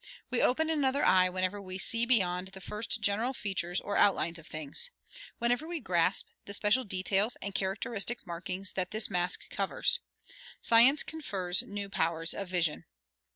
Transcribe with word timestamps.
We 0.31 0.41
open 0.41 0.71
another 0.71 1.05
eye 1.05 1.29
whenever 1.29 1.61
we 1.61 1.77
see 1.77 2.07
beyond 2.07 2.47
the 2.47 2.59
first 2.59 3.01
general 3.01 3.35
features 3.35 3.79
or 3.79 3.97
outlines 3.97 4.39
of 4.39 4.47
things 4.47 4.89
whenever 5.37 5.67
we 5.67 5.79
grasp 5.79 6.27
the 6.45 6.55
special 6.55 6.83
details 6.83 7.35
and 7.35 7.53
characteristic 7.53 8.25
markings 8.25 8.71
that 8.71 8.89
this 8.89 9.11
mask 9.11 9.47
covers. 9.51 9.99
Science 10.59 11.03
confers 11.03 11.61
new 11.61 11.87
powers 11.87 12.33
of 12.33 12.47
vision. 12.49 12.85